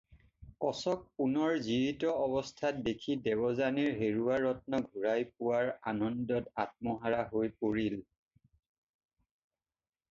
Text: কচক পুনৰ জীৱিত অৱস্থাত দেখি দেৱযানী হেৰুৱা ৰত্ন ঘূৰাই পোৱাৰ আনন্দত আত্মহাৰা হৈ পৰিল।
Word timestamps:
কচক 0.63 1.01
পুনৰ 1.21 1.57
জীৱিত 1.65 2.13
অৱস্থাত 2.21 2.81
দেখি 2.87 3.17
দেৱযানী 3.27 3.83
হেৰুৱা 4.01 4.39
ৰত্ন 4.47 4.81
ঘূৰাই 4.87 5.29
পোৱাৰ 5.35 5.71
আনন্দত 5.93 6.51
আত্মহাৰা 6.67 7.23
হৈ 7.35 7.55
পৰিল। 7.67 8.01